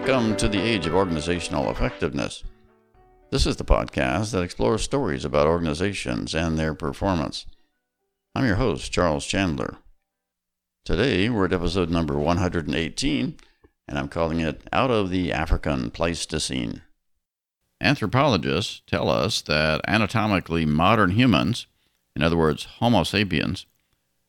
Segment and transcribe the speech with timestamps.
[0.00, 2.42] Welcome to the Age of Organizational Effectiveness.
[3.30, 7.44] This is the podcast that explores stories about organizations and their performance.
[8.34, 9.76] I'm your host, Charles Chandler.
[10.86, 13.36] Today, we're at episode number 118,
[13.86, 16.80] and I'm calling it Out of the African Pleistocene.
[17.78, 21.66] Anthropologists tell us that anatomically modern humans,
[22.16, 23.66] in other words, Homo sapiens,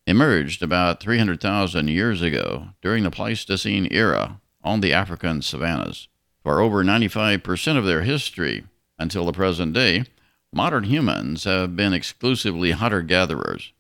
[0.05, 6.07] emerged about 300,000 years ago during the Pleistocene era on the African savannas.
[6.43, 8.65] For over 95% of their history
[8.97, 10.05] until the present day,
[10.53, 13.73] modern humans have been exclusively hunter gatherers.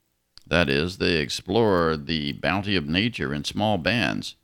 [0.45, 4.35] That is, they explore the bounty of nature in small bands,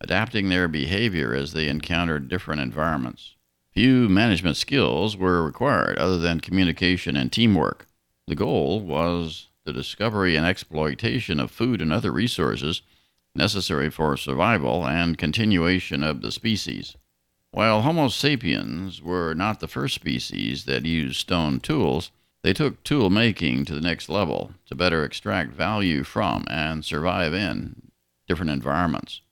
[0.00, 3.34] adapting their behavior as they encountered different environments.
[3.72, 7.86] Few management skills were required other than communication and teamwork.
[8.26, 12.82] The goal was the discovery and exploitation of food and other resources
[13.38, 16.96] necessary for survival and continuation of the species.
[17.50, 22.10] While Homo sapiens were not the first species that used stone tools,
[22.42, 27.32] they took tool making to the next level to better extract value from and survive
[27.32, 27.90] in
[28.28, 29.22] different environments.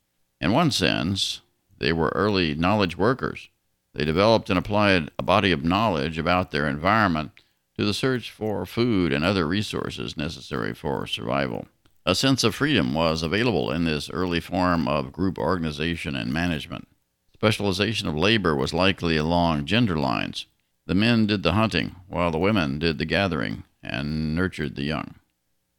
[0.41, 1.43] In one sense,
[1.79, 3.51] they were early knowledge workers.
[3.93, 7.45] They developed and applied a body of knowledge about their environment
[7.79, 11.67] to the search for food and other resources necessary for survival.
[12.09, 16.87] A sense of freedom was available in this early form of group organization and management.
[17.35, 20.47] Specialization of labor was likely along gender lines.
[20.87, 25.17] The men did the hunting, while the women did the gathering and nurtured the young.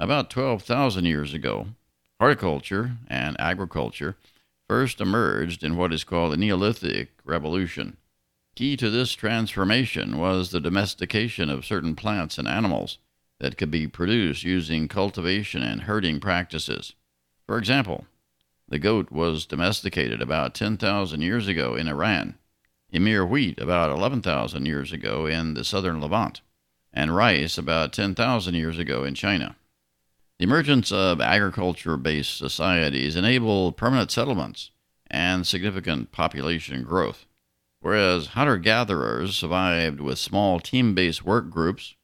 [0.01, 1.67] About 12,000 years ago,
[2.19, 4.17] horticulture and agriculture
[4.67, 7.95] first emerged in what is called the Neolithic Revolution.
[8.53, 12.97] Key to this transformation was the domestication of certain plants and animals
[13.39, 16.93] that could be produced using cultivation and herding practices.
[17.45, 18.05] For example,
[18.67, 22.37] the goat was domesticated about 10,000 years ago in Iran,
[22.91, 26.41] emmer wheat about 11,000 years ago in the southern Levant,
[26.91, 29.55] and rice about 10,000 years ago in China.
[30.39, 34.71] The emergence of agriculture based societies enabled permanent settlements
[35.09, 37.25] and significant population growth.
[37.79, 41.95] Whereas hunter gatherers survived with small team based work groups,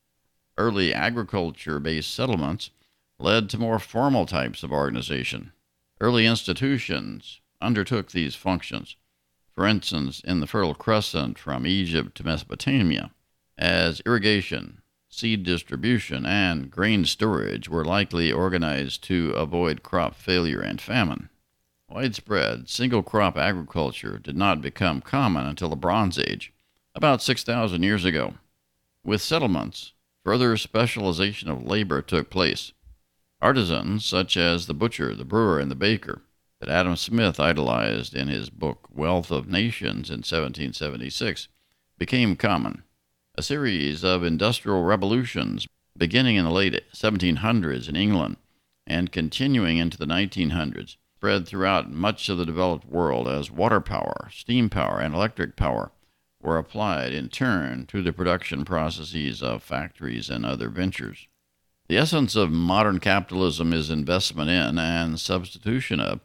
[0.57, 2.69] early agriculture based settlements
[3.19, 5.51] led to more formal types of organization.
[6.01, 8.95] Early institutions undertook these functions,
[9.55, 13.11] for instance, in the Fertile Crescent from Egypt to Mesopotamia,
[13.57, 20.81] as irrigation, seed distribution, and grain storage were likely organized to avoid crop failure and
[20.81, 21.29] famine.
[21.87, 26.51] Widespread single crop agriculture did not become common until the Bronze Age,
[26.95, 28.33] about 6,000 years ago.
[29.03, 29.92] With settlements,
[30.23, 32.71] further specialization of labor took place.
[33.41, 36.21] Artisans, such as the butcher, the brewer, and the baker,
[36.59, 41.49] that Adam Smith idolized in his book Wealth of Nations in 1776,
[41.97, 42.83] became common.
[43.35, 45.67] A series of industrial revolutions,
[45.97, 48.37] beginning in the late 1700s in England
[48.87, 54.29] and continuing into the 1900s, spread throughout much of the developed world as water power,
[54.31, 55.91] steam power, and electric power
[56.43, 61.27] were applied in turn to the production processes of factories and other ventures.
[61.87, 66.21] The essence of modern capitalism is investment in and substitution of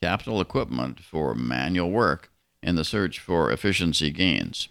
[0.00, 2.30] capital equipment for manual work
[2.62, 4.68] in the search for efficiency gains.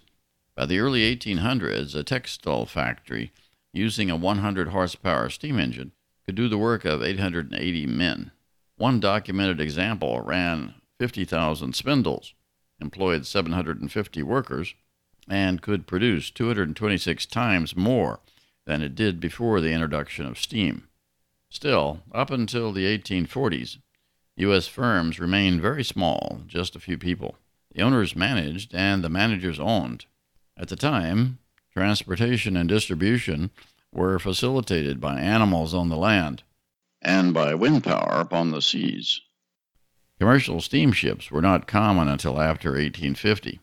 [0.54, 3.32] By the early 1800s, a textile factory
[3.72, 5.92] using a 100 horsepower steam engine
[6.24, 8.32] could do the work of 880 men.
[8.76, 12.34] One documented example ran 50,000 spindles,
[12.80, 14.74] employed 750 workers,
[15.28, 18.20] and could produce 226 times more
[18.66, 20.88] than it did before the introduction of steam.
[21.50, 23.78] Still, up until the 1840s,
[24.36, 24.66] U.S.
[24.66, 27.36] firms remained very small, just a few people.
[27.74, 30.06] The owners managed and the managers owned.
[30.56, 31.38] At the time,
[31.72, 33.50] transportation and distribution
[33.92, 36.42] were facilitated by animals on the land
[37.00, 39.20] and by wind power upon the seas.
[40.18, 43.60] Commercial steamships were not common until after 1850.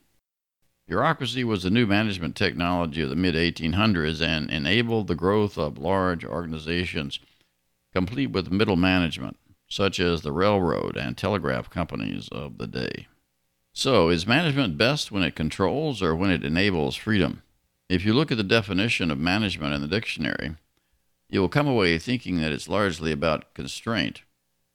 [0.87, 5.79] Bureaucracy was the new management technology of the mid 1800s and enabled the growth of
[5.79, 7.19] large organizations,
[7.91, 9.37] complete with middle management,
[9.67, 13.07] such as the railroad and telegraph companies of the day.
[13.73, 17.41] So, is management best when it controls or when it enables freedom?
[17.89, 20.55] If you look at the definition of management in the dictionary,
[21.29, 24.21] you will come away thinking that it's largely about constraint,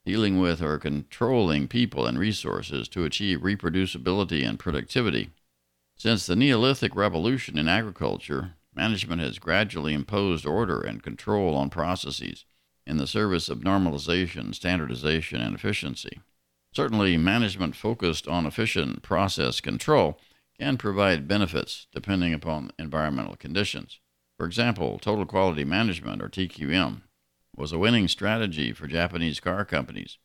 [0.05, 5.29] dealing with or controlling people and resources to achieve reproducibility and productivity.
[6.01, 12.43] Since the Neolithic revolution in agriculture, management has gradually imposed order and control on processes
[12.87, 16.19] in the service of normalization, standardization, and efficiency.
[16.73, 20.19] Certainly, management focused on efficient process control
[20.59, 23.99] can provide benefits depending upon environmental conditions.
[24.37, 27.03] For example, total quality management, or TQM,
[27.55, 30.17] was a winning strategy for Japanese car companies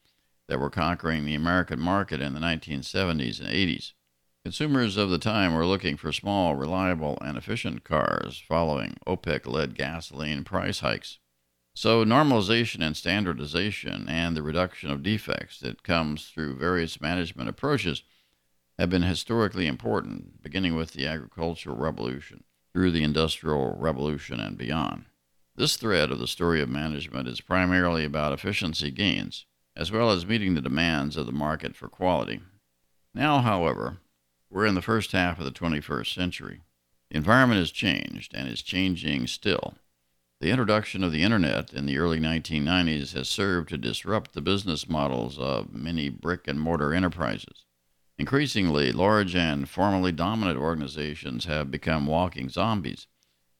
[0.49, 3.93] that were conquering the American market in the 1970s and 80s.
[4.47, 9.75] Consumers of the time were looking for small, reliable, and efficient cars following OPEC led
[9.75, 11.19] gasoline price hikes.
[11.75, 18.05] So, normalization and standardization and the reduction of defects that comes through various management approaches
[18.79, 25.07] have been historically important, beginning with the agricultural revolution through the industrial revolution and beyond.
[25.57, 29.45] This thread of the story of management is primarily about efficiency gains,
[29.75, 32.43] as well as meeting the demands of the market for quality.
[33.13, 33.99] Now, however,
[34.51, 36.63] we're in the first half of the 21st century.
[37.11, 39.75] The environment has changed and is changing still.
[40.41, 44.89] The introduction of the internet in the early 1990s has served to disrupt the business
[44.89, 47.65] models of many brick and mortar enterprises.
[48.19, 53.07] Increasingly, large and formerly dominant organizations have become walking zombies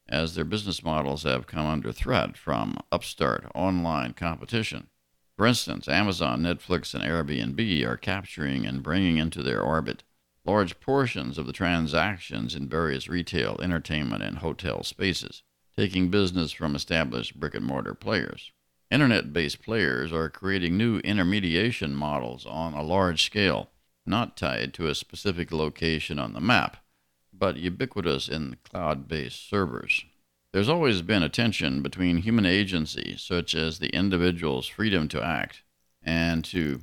[0.09, 4.89] as their business models have come under threat from upstart online competition.
[5.37, 10.05] For instance, Amazon, Netflix, and Airbnb are capturing and bringing into their orbit
[10.47, 15.43] large portions of the transactions in various retail, entertainment, and hotel spaces,
[15.77, 18.53] taking business from established brick and mortar players.
[18.91, 23.71] Internet based players are creating new intermediation models on a large scale
[24.07, 26.77] not tied to a specific location on the map,
[27.33, 30.05] but ubiquitous in cloud based servers.
[30.53, 35.65] There's always been a tension between human agency, such as the individual's freedom to act
[36.03, 36.81] and to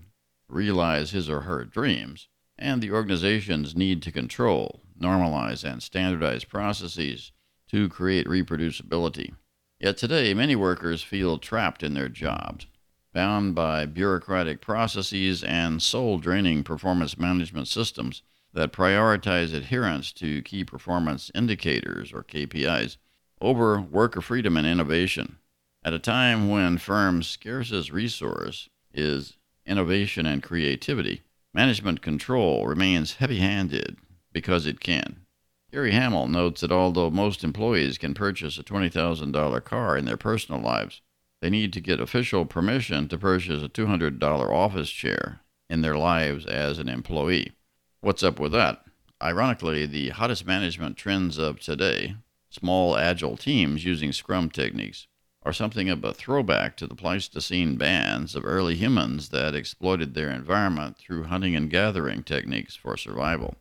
[0.50, 2.28] realize his or her dreams,
[2.58, 7.32] and the organization's need to control, normalize, and standardize processes
[7.70, 9.34] to create reproducibility.
[9.80, 12.68] Yet today, many workers feel trapped in their jobs
[13.14, 18.24] bound by bureaucratic processes and soul draining performance management systems
[18.54, 22.98] that prioritize adherence to key performance indicators or KPIs
[23.40, 25.38] over worker freedom and innovation.
[25.84, 31.22] At a time when firms' scarcest resource is innovation and creativity,
[31.54, 33.98] management control remains heavy handed
[34.32, 35.26] because it can.
[35.72, 40.62] Gary Hamel notes that although most employees can purchase a $20,000 car in their personal
[40.62, 41.02] lives,
[41.42, 46.46] they need to get official permission to purchase a $200 office chair in their lives
[46.46, 47.54] as an employee.
[48.02, 48.84] What's up with that?
[49.22, 52.16] Ironically, the hottest management trends of today,
[52.50, 55.08] small agile teams using Scrum techniques,
[55.46, 60.30] are something of a throwback to the Pleistocene bands of early humans that exploited their
[60.30, 63.56] environment through hunting and gathering techniques for survival.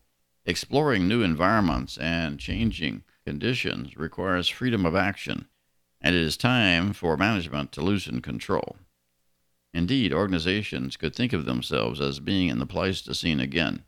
[0.47, 5.47] Exploring new environments and changing conditions requires freedom of action
[6.03, 8.77] and it is time for management to loosen control.
[9.73, 13.85] Indeed, organizations could think of themselves as being in the Pleistocene again,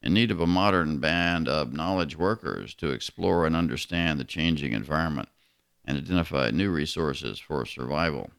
[0.00, 4.72] in need of a modern band of knowledge workers to explore and understand the changing
[4.72, 5.28] environment
[5.88, 8.30] and identify new resources for survival.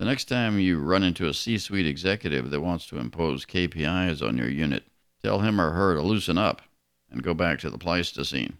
[0.00, 4.26] The next time you run into a C suite executive that wants to impose KPIs
[4.26, 4.82] on your unit,
[5.22, 6.62] tell him or her to loosen up
[7.08, 8.58] and go back to the Pleistocene.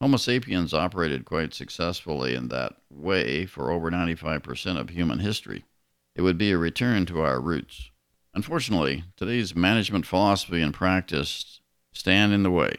[0.00, 5.64] Homo sapiens operated quite successfully in that way for over 95% of human history.
[6.16, 7.90] It would be a return to our roots.
[8.34, 11.60] Unfortunately, today's management philosophy and practice
[11.92, 12.76] stand in the way.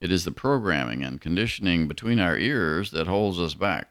[0.00, 3.88] It is the programming and conditioning between our ears that holds us back.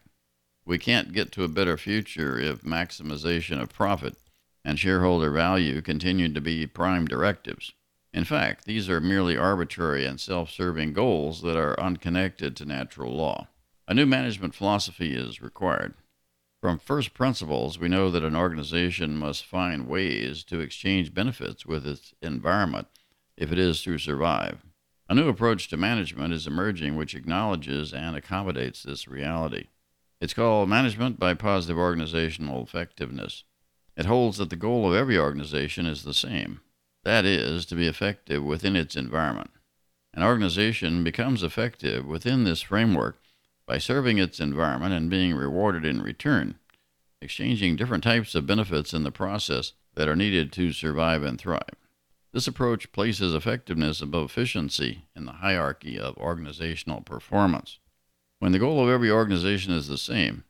[0.67, 4.17] We can't get to a better future if maximization of profit
[4.65, 7.71] and shareholder value continue to be prime directives.
[8.13, 13.15] In fact, these are merely arbitrary and self serving goals that are unconnected to natural
[13.15, 13.47] law.
[13.88, 15.93] A new management philosophy is required.
[16.59, 21.88] From first principles, we know that an organization must find ways to exchange benefits with
[21.88, 22.88] its environment
[23.38, 24.65] if it is to survive.
[25.07, 29.67] A new approach to management is emerging which acknowledges and accommodates this reality.
[30.19, 33.43] It's called Management by Positive Organizational Effectiveness.
[33.95, 36.62] It holds that the goal of every organization is the same
[37.07, 39.51] that is, to be effective within its environment.
[40.13, 43.17] An organization becomes effective within this framework
[43.65, 46.55] by serving its environment and being rewarded in return,
[47.21, 51.75] exchanging different types of benefits in the process that are needed to survive and thrive.
[52.33, 57.79] This approach places effectiveness above efficiency in the hierarchy of organizational performance.
[58.39, 60.44] When the goal of every organization is the same,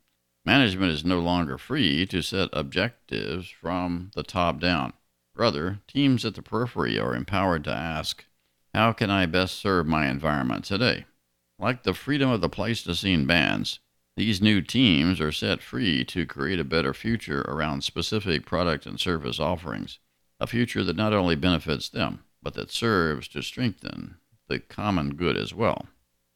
[0.44, 4.92] management is no longer free to set objectives from the top down.
[5.34, 8.26] Rather, teams at the periphery are empowered to ask,
[8.74, 11.06] How can I best serve my environment today?
[11.58, 13.80] Like the freedom of the Pleistocene bands,
[14.16, 19.00] these new teams are set free to create a better future around specific product and
[19.00, 19.98] service offerings.
[20.40, 24.18] a future that not only benefits them, but that serves to strengthen
[24.48, 25.86] the common good as well.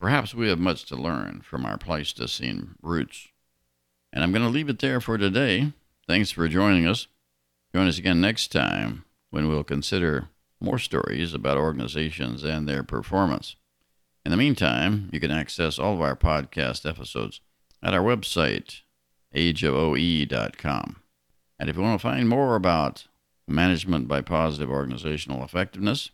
[0.02, 3.28] Perhaps we have much to learn from our Pleistocene roots.
[4.12, 5.74] And I'm going to leave it there for today.
[6.08, 7.06] Thanks for joining us.
[7.72, 10.28] Join us again next time when we'll consider
[10.60, 13.54] more stories about organizations and their performance.
[14.24, 17.40] In the meantime, you can access all of our podcast episodes
[17.80, 18.80] at our website,
[19.36, 20.96] ageofoe.com.
[21.60, 23.06] And if you want to find more about
[23.46, 26.10] management by positive organizational effectiveness,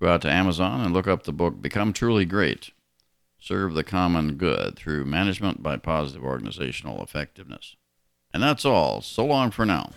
[0.00, 2.72] go out to Amazon and look up the book Become Truly Great
[3.38, 7.76] Serve the Common Good Through Management by Positive Organizational Effectiveness.
[8.34, 9.00] And that's all.
[9.00, 9.90] So long for now.